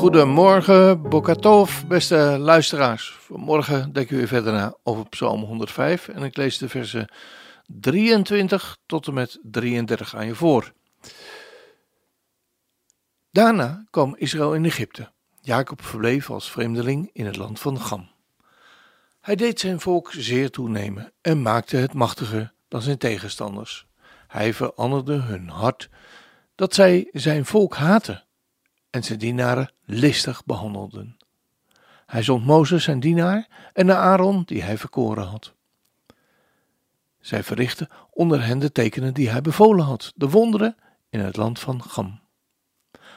[0.00, 3.16] Goedemorgen, Bokatov, beste luisteraars.
[3.18, 7.08] Vanmorgen denken we weer verder na over Psalm 105 en ik lees de versen
[7.66, 10.72] 23 tot en met 33 aan je voor.
[13.30, 15.10] Daarna kwam Israël in Egypte.
[15.40, 18.10] Jacob verbleef als vreemdeling in het land van Gam.
[19.20, 23.86] Hij deed zijn volk zeer toenemen en maakte het machtiger dan zijn tegenstanders.
[24.26, 25.88] Hij veranderde hun hart
[26.54, 28.24] dat zij zijn volk haten
[28.90, 31.16] en zijn dienaren listig behandelden.
[32.06, 35.54] Hij zond Mozes zijn dienaar en Aaron die hij verkoren had.
[37.20, 40.76] Zij verrichtten onder hen de tekenen die hij bevolen had, de wonderen
[41.10, 42.20] in het land van Gam.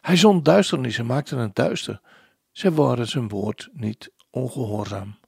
[0.00, 2.00] Hij zond duisternis en maakte het duister.
[2.52, 5.18] Zij waren zijn woord niet ongehoorzaam.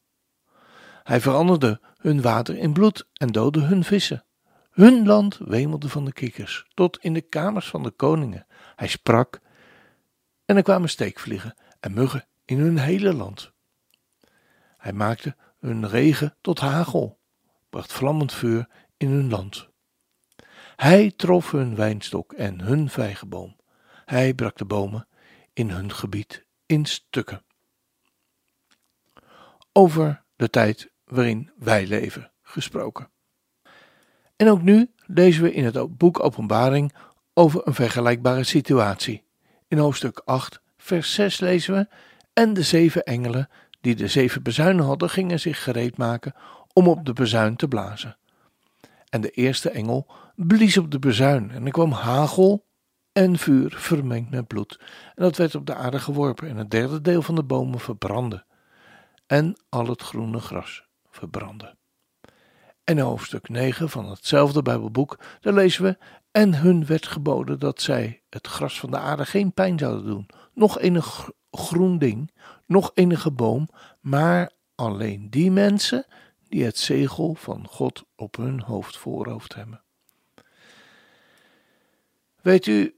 [1.03, 4.25] Hij veranderde hun water in bloed en doodde hun vissen.
[4.71, 8.47] Hun land wemelde van de kikkers, tot in de kamers van de koningen.
[8.77, 9.41] Hij sprak
[10.51, 13.53] en er kwamen steekvliegen en muggen in hun hele land.
[14.77, 17.21] Hij maakte hun regen tot hagel,
[17.69, 19.69] bracht vlammend vuur in hun land.
[20.77, 23.57] Hij trof hun wijnstok en hun vijgenboom.
[24.05, 25.09] Hij brak de bomen
[25.53, 27.45] in hun gebied in stukken.
[29.73, 33.11] Over de tijd waarin wij leven gesproken.
[34.37, 36.95] En ook nu lezen we in het boek Openbaring
[37.35, 39.29] over een vergelijkbare situatie.
[39.71, 41.89] In hoofdstuk 8, vers 6 lezen we:
[42.33, 43.49] En de zeven engelen
[43.81, 46.35] die de zeven bezuinen hadden, gingen zich gereed maken
[46.73, 48.17] om op de bezuin te blazen.
[49.09, 52.67] En de eerste engel blies op de bezuin, en er kwam hagel
[53.13, 54.81] en vuur vermengd met bloed.
[55.15, 58.45] En dat werd op de aarde geworpen, en het derde deel van de bomen verbrandde,
[59.27, 61.77] en al het groene gras verbrandde.
[62.91, 65.99] En in hoofdstuk 9 van hetzelfde Bijbelboek, daar lezen we:
[66.31, 70.29] En hun werd geboden dat zij het gras van de aarde geen pijn zouden doen,
[70.55, 72.31] nog enig groen ding,
[72.67, 73.69] nog enige boom,
[74.01, 76.07] maar alleen die mensen
[76.49, 79.83] die het zegel van God op hun hoofd voorhoofd hebben.
[82.43, 82.95] Weet u,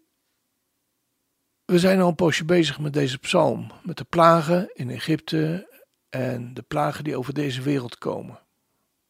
[1.64, 5.68] we zijn al een poosje bezig met deze psalm, met de plagen in Egypte
[6.08, 8.40] en de plagen die over deze wereld komen.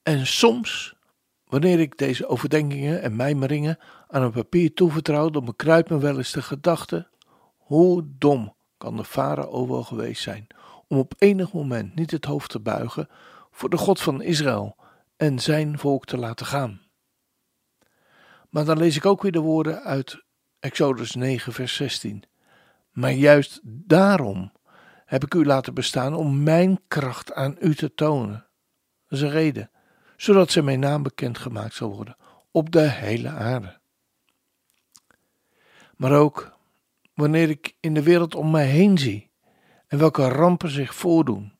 [0.02, 0.94] En soms,
[1.44, 6.32] wanneer ik deze overdenkingen en mijmeringen aan een papier toevertrouw, dan bekruipt me wel eens
[6.32, 7.08] de gedachte:
[7.56, 10.46] hoe dom kan de farao wel geweest zijn
[10.88, 13.08] om op enig moment niet het hoofd te buigen
[13.50, 14.76] voor de God van Israël
[15.16, 16.80] en zijn volk te laten gaan.
[18.50, 20.24] Maar dan lees ik ook weer de woorden uit
[20.58, 22.24] Exodus 9, vers 16.
[22.90, 24.52] Maar juist daarom
[25.04, 28.46] heb ik u laten bestaan om mijn kracht aan u te tonen.
[29.06, 29.70] Dat is een reden
[30.22, 32.16] zodat ze mijn naam bekendgemaakt zal worden
[32.50, 33.78] op de hele aarde.
[35.96, 36.56] Maar ook
[37.14, 39.30] wanneer ik in de wereld om mij heen zie
[39.86, 41.58] en welke rampen zich voordoen,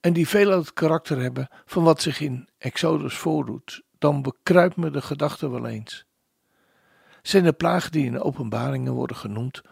[0.00, 4.90] en die veel het karakter hebben van wat zich in Exodus voordoet, dan bekruipt me
[4.90, 6.04] de gedachte wel eens.
[7.22, 9.62] Zijn de plagen die in openbaringen worden genoemd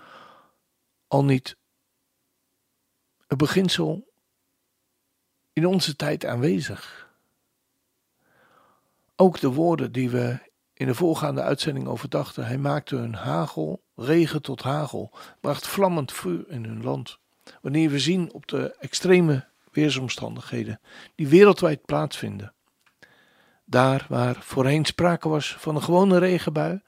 [1.06, 1.56] al niet
[3.26, 4.12] een beginsel
[5.52, 7.01] in onze tijd aanwezig?
[9.22, 10.38] Ook de woorden die we
[10.74, 12.46] in de voorgaande uitzending overdachten.
[12.46, 17.18] Hij maakte hun hagel, regen tot hagel, bracht vlammend vuur in hun land.
[17.60, 20.80] Wanneer we zien op de extreme weersomstandigheden
[21.14, 22.54] die wereldwijd plaatsvinden.
[23.64, 26.80] Daar waar voorheen sprake was van een gewone regenbui,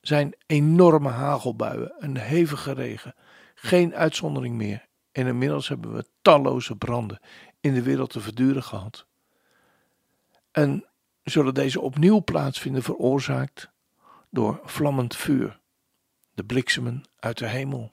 [0.00, 3.14] zijn enorme hagelbuien, een hevige regen,
[3.54, 4.86] geen uitzondering meer.
[5.12, 7.20] En inmiddels hebben we talloze branden
[7.60, 9.06] in de wereld te verduren gehad.
[10.50, 10.84] En
[11.30, 13.70] zullen deze opnieuw plaatsvinden veroorzaakt
[14.30, 15.60] door vlammend vuur,
[16.32, 17.92] de bliksemen uit de hemel.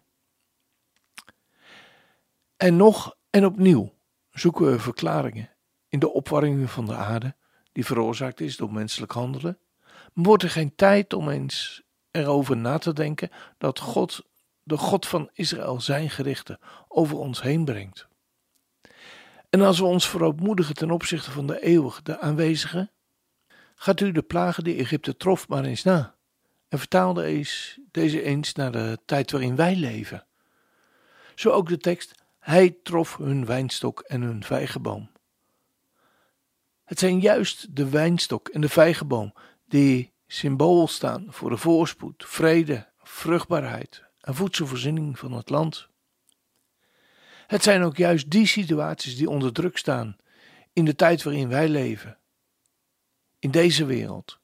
[2.57, 3.93] En nog en opnieuw
[4.29, 5.49] zoeken we verklaringen
[5.87, 7.35] in de opwarming van de aarde,
[7.71, 9.57] die veroorzaakt is door menselijk handelen.
[10.13, 14.21] Maar wordt er geen tijd om eens erover na te denken dat God,
[14.63, 18.07] de God van Israël, zijn gerichten over ons heen brengt?
[19.49, 22.91] En als we ons verootmoedigen ten opzichte van de eeuwige, de aanwezige,
[23.83, 26.15] Gaat u de plagen die Egypte trof maar eens na
[26.69, 27.45] en vertaalde
[27.91, 30.25] deze eens naar de tijd waarin wij leven.
[31.35, 35.11] Zo ook de tekst, hij trof hun wijnstok en hun vijgenboom.
[36.83, 39.33] Het zijn juist de wijnstok en de vijgenboom
[39.67, 45.87] die symbool staan voor de voorspoed, vrede, vruchtbaarheid en voedselvoorziening van het land.
[47.47, 50.17] Het zijn ook juist die situaties die onder druk staan
[50.73, 52.17] in de tijd waarin wij leven,
[53.43, 54.39] in deze wereld.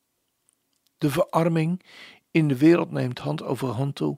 [0.97, 1.83] De verarming
[2.31, 4.17] in de wereld neemt hand over hand toe.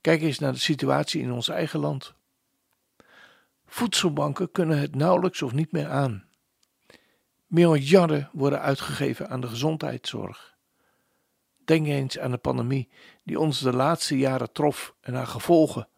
[0.00, 2.14] Kijk eens naar de situatie in ons eigen land.
[3.66, 6.24] Voedselbanken kunnen het nauwelijks of niet meer aan.
[7.46, 10.56] Miljarden worden uitgegeven aan de gezondheidszorg.
[11.64, 12.88] Denk eens aan de pandemie
[13.24, 15.88] die ons de laatste jaren trof en haar gevolgen.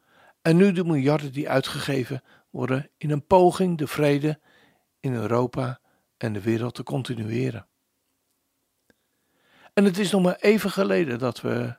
[0.43, 4.41] En nu de miljarden die uitgegeven worden in een poging de vrede
[5.01, 5.81] in Europa
[6.17, 7.69] en de wereld te continueren.
[9.81, 11.77] En het is nog maar even geleden dat we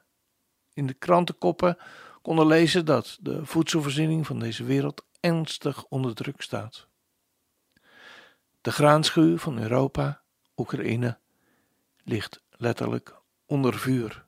[0.73, 1.77] in de krantenkoppen
[2.21, 6.87] konden lezen dat de voedselvoorziening van deze wereld ernstig onder druk staat.
[8.61, 10.21] De graanschuur van Europa,
[10.55, 11.19] Oekraïne,
[12.03, 13.15] ligt letterlijk
[13.45, 14.25] onder vuur.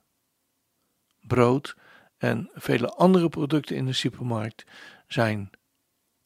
[1.22, 1.76] Brood
[2.18, 4.66] en vele andere producten in de supermarkt
[5.08, 5.50] zijn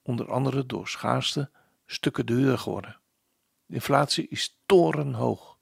[0.01, 1.50] onder andere door schaarste
[1.85, 3.00] stukken duurder geworden.
[3.65, 5.57] De inflatie is torenhoog.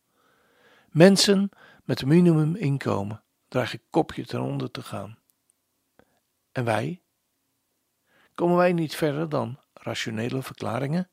[0.89, 1.49] Mensen
[1.85, 5.17] met een minimuminkomen dragen kopje ten onder te gaan.
[6.51, 7.01] En wij?
[8.35, 11.09] Komen wij niet verder dan rationele verklaringen?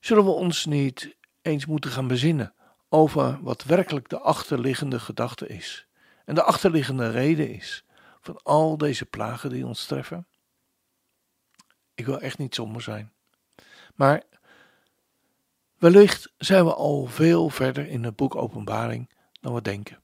[0.00, 2.54] Zullen we ons niet eens moeten gaan bezinnen
[2.88, 5.86] over wat werkelijk de achterliggende gedachte is
[6.24, 7.84] en de achterliggende reden is
[8.20, 10.26] van al deze plagen die ons treffen?
[11.94, 13.12] Ik wil echt niet somber zijn,
[13.94, 14.22] maar
[15.78, 19.10] wellicht zijn we al veel verder in het boek Openbaring
[19.40, 20.02] dan we denken.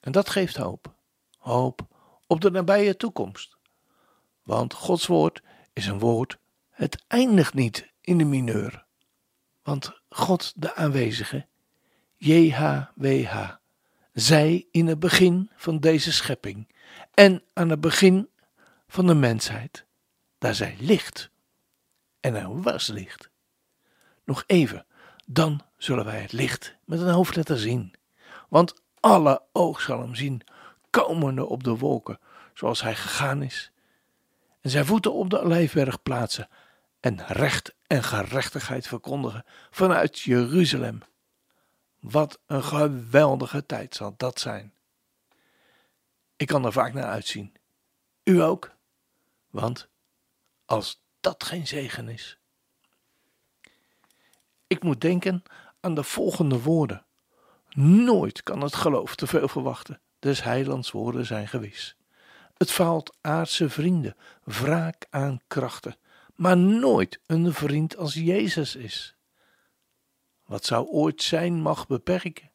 [0.00, 0.94] En dat geeft hoop.
[1.38, 1.86] Hoop
[2.26, 3.56] op de nabije toekomst.
[4.42, 5.42] Want Gods woord
[5.72, 6.38] is een woord,
[6.70, 8.84] het eindigt niet in de mineur.
[9.62, 11.46] Want God de aanwezige,
[12.16, 13.50] JHWH,
[14.12, 16.68] zij in het begin van deze schepping
[17.14, 18.28] en aan het begin
[18.88, 19.84] van de mensheid,
[20.38, 21.30] daar zij licht
[22.20, 23.32] en er was licht.
[24.24, 24.86] Nog even,
[25.26, 27.94] dan zullen wij het licht met een hoofdletter zien.
[28.48, 30.42] Want alle oog zal hem zien,
[30.90, 32.20] komende op de wolken,
[32.54, 33.72] zoals hij gegaan is.
[34.60, 36.48] En zijn voeten op de olijfberg plaatsen
[37.00, 41.00] en recht en gerechtigheid verkondigen vanuit Jeruzalem.
[42.00, 44.72] Wat een geweldige tijd zal dat zijn.
[46.36, 47.54] Ik kan er vaak naar uitzien.
[48.24, 48.74] U ook?
[49.50, 49.88] Want
[50.64, 52.38] als dat geen zegen is.
[54.74, 55.42] Ik moet denken
[55.80, 57.04] aan de volgende woorden.
[57.76, 60.00] Nooit kan het geloof te veel verwachten.
[60.18, 61.96] Des heilands woorden zijn gewis.
[62.56, 65.96] Het faalt aardse vrienden, wraak aan krachten,
[66.34, 69.16] maar nooit een vriend als Jezus is.
[70.46, 72.50] Wat zou ooit zijn mag beperken?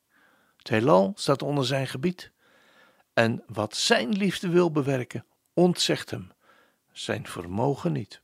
[0.58, 2.32] Het heelal staat onder zijn gebied.
[3.14, 6.32] En wat zijn liefde wil bewerken, ontzegt hem
[6.92, 8.22] zijn vermogen niet.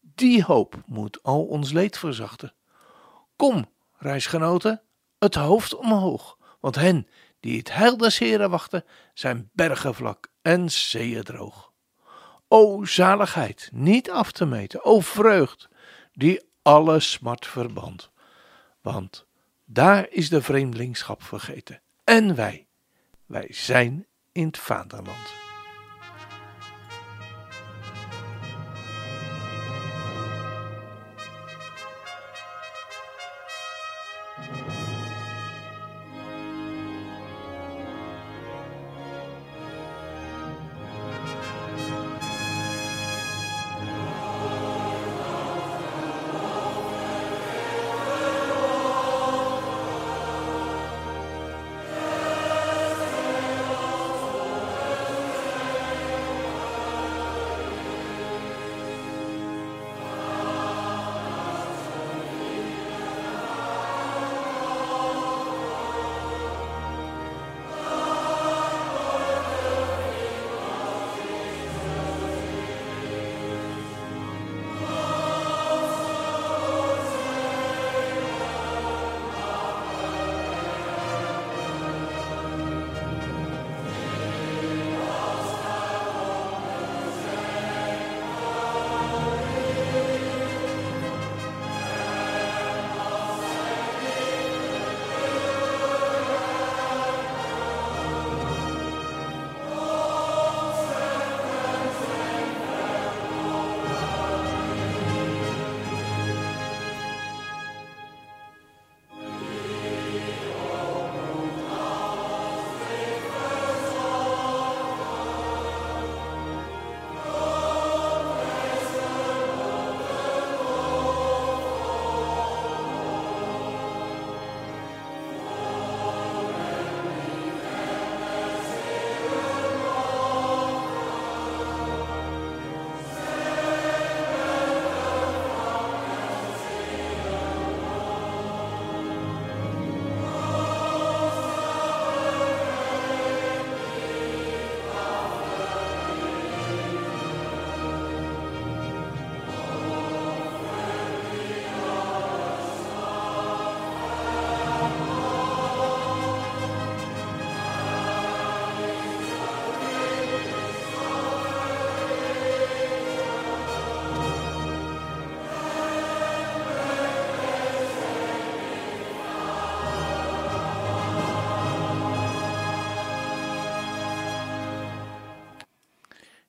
[0.00, 2.54] Die hoop moet al ons leed verzachten.
[3.40, 4.82] Kom, reisgenoten,
[5.18, 7.06] het hoofd omhoog, want hen
[7.40, 8.84] die het heil des Heren wachten,
[9.14, 11.72] zijn bergen vlak en zeeën droog.
[12.48, 15.68] O zaligheid, niet af te meten, o vreugd,
[16.12, 18.10] die alle smart verband.
[18.80, 19.26] Want
[19.64, 21.80] daar is de vreemdelingschap vergeten.
[22.04, 22.66] En wij,
[23.26, 25.39] wij zijn in het vaderland.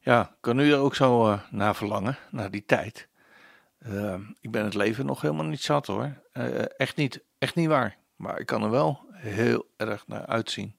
[0.04, 3.08] Ja, kan u er ook zo uh, naar verlangen, naar die tijd?
[3.88, 6.22] Uh, ik ben het leven nog helemaal niet zat hoor.
[6.34, 7.98] Uh, echt, niet, echt niet waar.
[8.16, 10.78] Maar ik kan er wel heel erg naar uitzien.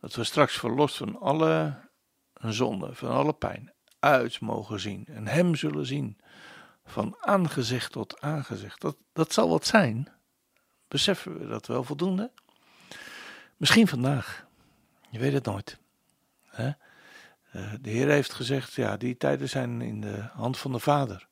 [0.00, 1.74] Dat we straks verlost van alle
[2.40, 5.06] zonde, van alle pijn, uit mogen zien.
[5.06, 6.18] En Hem zullen zien.
[6.84, 8.80] Van aangezicht tot aangezicht.
[8.80, 10.08] Dat, dat zal wat zijn.
[10.88, 12.30] Beseffen we dat wel voldoende?
[13.56, 14.46] Misschien vandaag.
[15.10, 15.78] Je weet het nooit.
[16.44, 16.66] Hè?
[16.66, 16.74] Eh,
[17.80, 21.26] de Heer heeft gezegd, ja, die tijden zijn in de hand van de Vader.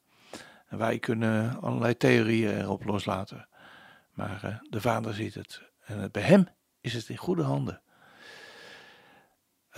[0.67, 3.49] En wij kunnen allerlei theorieën erop loslaten.
[4.13, 5.63] Maar uh, de Vader ziet het.
[5.85, 6.49] En bij Hem
[6.81, 7.81] is het in goede handen.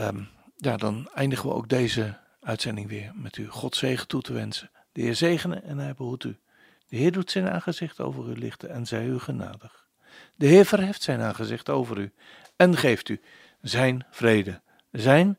[0.00, 4.32] Um, ja, dan eindigen we ook deze uitzending weer met u God zegen toe te
[4.32, 4.70] wensen.
[4.92, 6.38] De Heer zegene en hij behoedt u.
[6.86, 9.86] De Heer doet zijn aangezicht over u lichten en zij u genadig.
[10.34, 12.12] De Heer verheft zijn aangezicht over u
[12.56, 13.20] en geeft u
[13.60, 15.38] zijn vrede, zijn